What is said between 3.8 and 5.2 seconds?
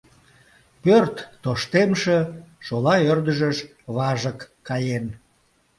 важык каен.